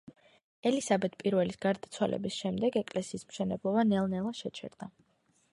ელისაბედ 0.69 1.17
პირველის 1.23 1.59
გარდაცვალების 1.67 2.39
შემდეგ 2.45 2.81
ეკლესიის 2.83 3.29
მშენებლობა 3.29 3.87
ნელ-ნელა 3.93 4.37
შეჩერდა. 4.43 4.91